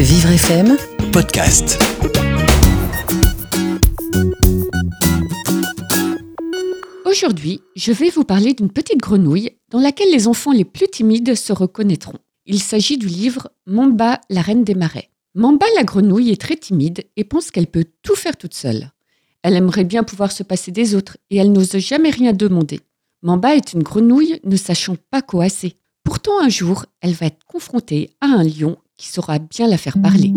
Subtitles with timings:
[0.00, 0.76] Vivre FM
[1.12, 1.76] podcast.
[7.04, 11.34] Aujourd'hui, je vais vous parler d'une petite grenouille dans laquelle les enfants les plus timides
[11.34, 12.18] se reconnaîtront.
[12.46, 15.10] Il s'agit du livre Mamba, la reine des marais.
[15.34, 18.92] Mamba la grenouille est très timide et pense qu'elle peut tout faire toute seule.
[19.42, 22.78] Elle aimerait bien pouvoir se passer des autres et elle n'ose jamais rien demander.
[23.22, 25.74] Mamba est une grenouille ne sachant pas coasser.
[26.04, 29.96] Pourtant un jour, elle va être confrontée à un lion qui saura bien la faire
[30.02, 30.34] parler.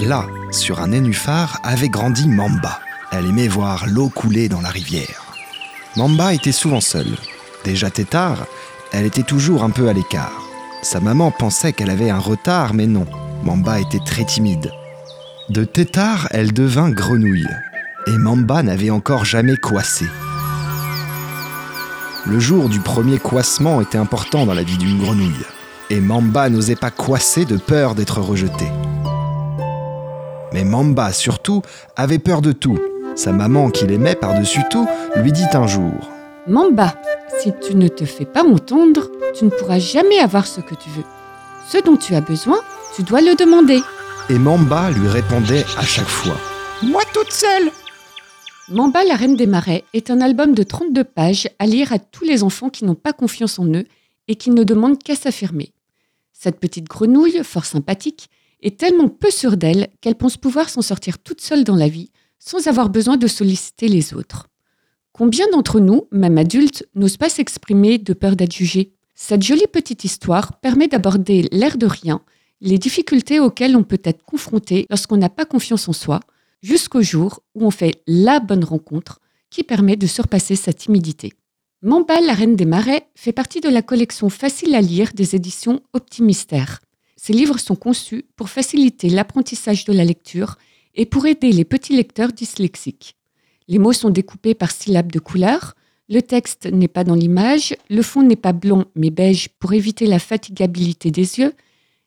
[0.00, 2.80] Là, sur un nénuphar, avait grandi Mamba.
[3.12, 5.22] Elle aimait voir l'eau couler dans la rivière.
[5.96, 7.16] Mamba était souvent seule.
[7.64, 8.46] Déjà tétard,
[8.90, 10.42] elle était toujours un peu à l'écart.
[10.82, 13.06] Sa maman pensait qu'elle avait un retard, mais non.
[13.42, 14.72] Mamba était très timide.
[15.50, 17.48] De tétard, elle devint grenouille.
[18.06, 20.06] Et Mamba n'avait encore jamais coassé.
[22.24, 25.44] Le jour du premier coassement était important dans la vie d'une grenouille.
[25.88, 28.66] Et Mamba n'osait pas coasser de peur d'être rejeté.
[30.52, 31.62] Mais Mamba, surtout,
[31.94, 32.78] avait peur de tout.
[33.14, 36.10] Sa maman, qui l'aimait par-dessus tout, lui dit un jour
[36.48, 36.96] Mamba,
[37.40, 40.90] si tu ne te fais pas entendre, tu ne pourras jamais avoir ce que tu
[40.90, 41.04] veux.
[41.68, 42.58] Ce dont tu as besoin,
[42.96, 43.80] tu dois le demander.
[44.28, 46.36] Et Mamba lui répondait à chaque fois
[46.82, 47.70] Moi toute seule
[48.68, 52.24] Mamba, la reine des marais, est un album de 32 pages à lire à tous
[52.24, 53.84] les enfants qui n'ont pas confiance en eux
[54.26, 55.72] et qui ne demandent qu'à s'affirmer.
[56.38, 58.28] Cette petite grenouille, fort sympathique,
[58.60, 62.10] est tellement peu sûre d'elle qu'elle pense pouvoir s'en sortir toute seule dans la vie
[62.38, 64.48] sans avoir besoin de solliciter les autres.
[65.12, 70.04] Combien d'entre nous, même adultes, n'osent pas s'exprimer de peur d'être jugés Cette jolie petite
[70.04, 72.20] histoire permet d'aborder l'air de rien,
[72.60, 76.20] les difficultés auxquelles on peut être confronté lorsqu'on n'a pas confiance en soi,
[76.62, 81.32] jusqu'au jour où on fait la bonne rencontre qui permet de surpasser sa timidité.
[81.82, 85.82] Mamba, la reine des marais, fait partie de la collection Facile à lire des éditions
[85.92, 86.80] Optimistère.
[87.16, 90.56] Ces livres sont conçus pour faciliter l'apprentissage de la lecture
[90.94, 93.16] et pour aider les petits lecteurs dyslexiques.
[93.68, 95.74] Les mots sont découpés par syllabes de couleur,
[96.08, 100.06] le texte n'est pas dans l'image, le fond n'est pas blanc mais beige pour éviter
[100.06, 101.52] la fatigabilité des yeux,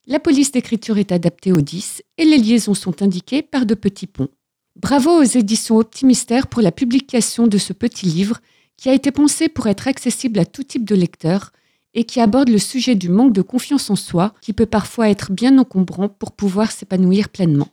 [0.07, 4.07] la police d'écriture est adaptée au 10 et les liaisons sont indiquées par de petits
[4.07, 4.29] ponts.
[4.75, 8.39] Bravo aux éditions Optimistère pour la publication de ce petit livre
[8.79, 11.51] qui a été pensé pour être accessible à tout type de lecteur
[11.93, 15.33] et qui aborde le sujet du manque de confiance en soi qui peut parfois être
[15.33, 17.67] bien encombrant pour pouvoir s'épanouir pleinement.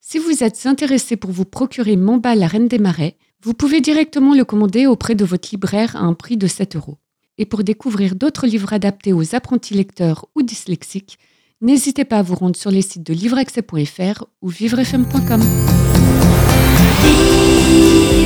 [0.00, 4.34] Si vous êtes intéressé pour vous procurer Mamba la Reine des Marais, vous pouvez directement
[4.34, 6.98] le commander auprès de votre libraire à un prix de 7 euros.
[7.36, 11.20] Et pour découvrir d'autres livres adaptés aux apprentis lecteurs ou dyslexiques,
[11.60, 15.40] n'hésitez pas à vous rendre sur les sites de livreaccès.fr ou vivrefm.com.
[17.00, 18.17] Vivre FM